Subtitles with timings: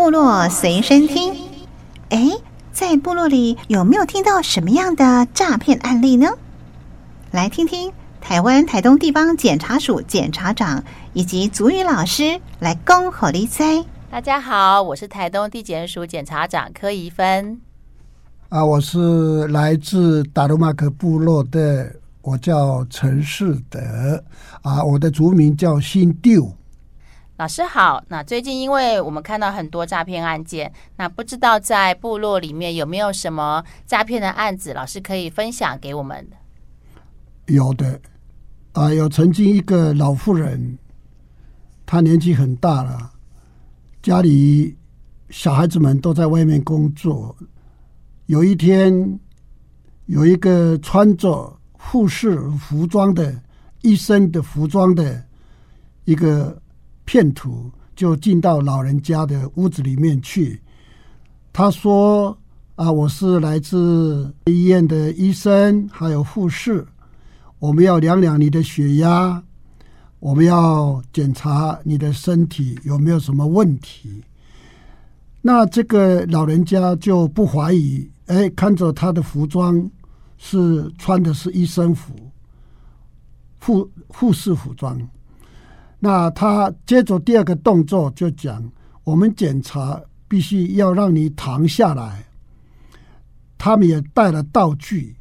[0.00, 1.34] 部落随身听。
[2.08, 2.30] 哎，
[2.72, 6.26] 在部落里有没有听到什么样的诈骗案例呢？
[7.32, 10.82] 来听听台湾台东地方检察署检察长
[11.12, 13.84] 以及族语老师来恭贺你哉。
[14.10, 17.60] 大家好，我是台东地检署检察长柯宜芬。
[18.48, 23.78] 啊，我是来自达鲁马克部落的，我叫陈世德。
[24.62, 26.50] 啊，我的族名叫新丢。
[27.40, 36.28] 老师好，那最近因为我们看到很多诈骗案件，那不知道在部落里面有没有什么诈骗的案子，老师可以分享给我们？
[37.46, 37.98] 有的，
[38.72, 40.76] 啊，有曾经一个老妇人，
[41.86, 43.10] 她年纪很大了，
[44.02, 44.76] 家里
[45.30, 47.34] 小孩子们都在外面工作。
[48.26, 49.18] 有一天，
[50.04, 53.34] 有一个穿着护士服装的
[53.80, 55.24] 医生的服装的
[56.04, 56.60] 一个
[57.10, 60.62] 骗徒，就进到老人家的屋子里面去。
[61.52, 62.38] 他说
[62.78, 66.86] ：“啊，我是来自医院的医生，还有护士，
[67.58, 69.42] 我们要量量你的血压，
[70.20, 74.22] 我们要检查你的身体有没有什么问题。”
[75.42, 78.08] 那这个老人家就不怀疑。
[78.26, 79.90] 哎，看着他的服装
[80.38, 82.14] 是穿的是医生服，
[83.58, 84.96] 护护士服装。
[86.00, 88.72] 那他接着第二个动作就讲：
[89.04, 92.24] 我们检查必须要让你躺下来。
[93.56, 95.14] 他们也带了道具，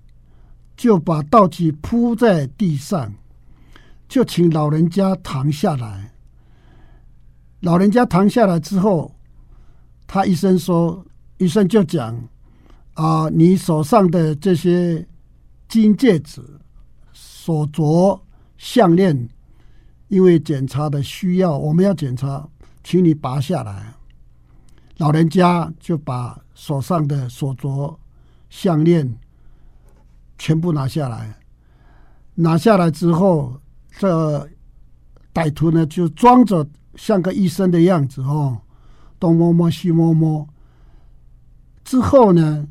[0.78, 3.14] 就把道具铺在地上，
[4.08, 6.14] 就请老人家躺下来。
[7.60, 9.14] 老人家躺下来之后，
[10.08, 11.06] 他医生说，
[11.38, 12.18] 医生就讲。
[12.94, 15.08] 啊，你手上的这些
[15.70, 16.42] 金戒指、
[17.14, 18.20] 手镯、
[18.58, 19.30] 项链，
[20.10, 22.46] 因为检查的需要，我们要检查，
[22.84, 23.94] 请你拔下来。
[24.98, 27.96] 老人家就把手上的手镯、
[28.50, 29.18] 项链
[30.38, 31.34] 全部拿下来。
[32.36, 33.60] 拿下来之后，
[33.98, 34.46] 这
[35.34, 38.60] 歹徒呢就装着像个医生的样子哦，
[39.18, 40.46] 东摸摸西摸摸，
[41.86, 42.68] 之后呢。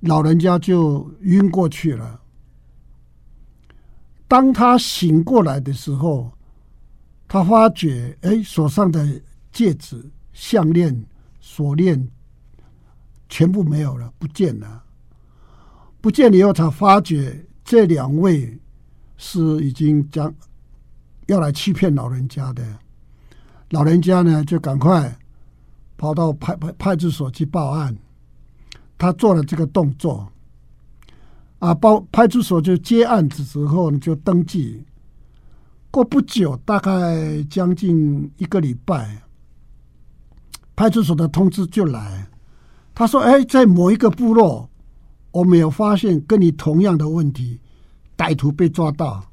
[0.00, 2.20] 老人家就晕过去了。
[4.28, 6.30] 当他醒过来的时候，
[7.36, 9.06] 他发觉，哎，手上的
[9.52, 10.02] 戒指、
[10.32, 11.04] 项链、
[11.38, 12.08] 锁链
[13.28, 14.82] 全部没有了，不见了。
[16.00, 18.58] 不见了以后，他发觉这两位
[19.18, 20.34] 是已经将
[21.26, 22.64] 要来欺骗老人家的。
[23.68, 25.14] 老人家呢，就赶快
[25.98, 27.94] 跑到派派派出所去报案。
[28.96, 30.26] 他做了这个动作，
[31.58, 34.82] 啊，报派出所就接案子之后呢，就登记。
[35.96, 39.22] 过不久，大概将近一个礼拜，
[40.74, 42.28] 派出所的通知就来。
[42.94, 44.68] 他说：“哎，在某一个部落，
[45.30, 47.58] 我没有发现跟你同样的问题，
[48.14, 49.24] 歹徒被抓到，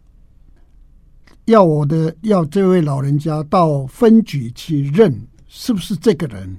[1.44, 6.57] 要我的要这位老人家到分局去认是不是这个人。”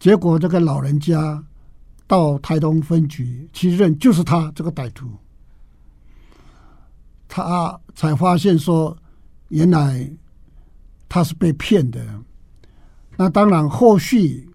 [0.00, 1.44] 结果这个老人家。
[2.08, 5.08] 到台东分局去认，就是他这个歹徒，
[7.32, 8.96] 他才发现说，
[9.50, 10.10] 原来
[11.08, 12.04] 他是被骗的。
[13.16, 14.50] 那当然后续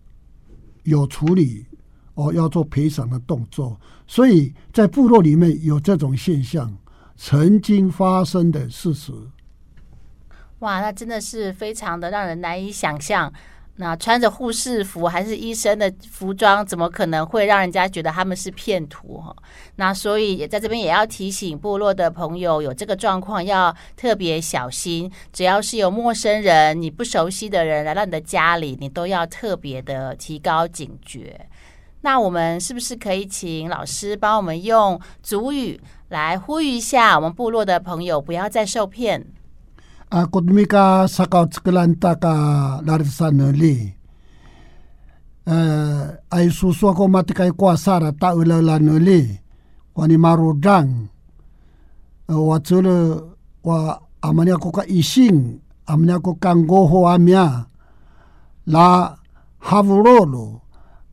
[0.83, 1.65] 有处理，
[2.15, 3.79] 哦，要做赔偿的动作。
[4.05, 6.77] 所以在部落里面有这种现象，
[7.15, 9.13] 曾经发生的事实。
[10.59, 13.31] 哇，那真的是非常的让人难以想象。
[13.77, 19.35] 那穿着护士服还是医生的服装，怎么可能会让人家觉得他们是骗徒哈？
[19.75, 25.11] 那所以也在这边也要提醒部落的朋友，有这个状况要特别小心。
[25.33, 31.47] 只要是有陌生人、你不熟悉的人来到你的家里，你都要特别的提高警觉。
[31.99, 39.25] 那我们是不是可以请老师帮我们用主语来呼吁一下我们部落的朋友，不要再受骗？
[40.09, 43.91] 啊，国米卡萨高兹格兰达卡拉里萨纳里，
[45.45, 49.39] 呃，爱苏索科马蒂卡挂萨拉达乌拉拉纳里，
[49.93, 51.07] 瓦尼马鲁张，
[52.27, 57.67] 呃，我做了我阿玛尼亚国家医生，阿玛尼亚国干过后阿米亚，
[58.65, 59.17] 拉
[59.57, 60.61] 哈乌罗鲁，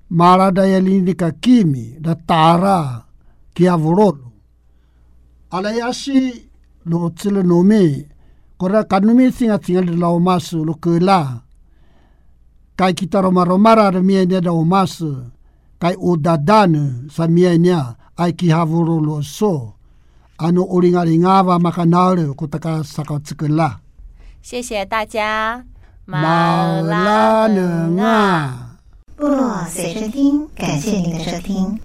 [0.06, 3.06] 马拉达亚里尼卡基米，拉达拉
[3.54, 4.20] 基阿乌罗鲁，
[5.48, 6.50] 阿拉亚西
[6.82, 8.06] 罗兹勒诺梅。
[8.62, 11.42] Kora kanumi singa singa de lau masu lu kela.
[12.78, 15.10] Kai kita roma romara de mia nia da o masu.
[15.82, 19.74] Kai udadane sa mia nia ai ki havuru lo so.
[20.38, 23.80] Anu uringa ringawa maka nare kutaka saka tsike la.
[24.42, 25.64] 谢谢大家。
[26.04, 28.78] 马拉能啊。
[29.16, 31.82] 部落随身听，感谢您的收听。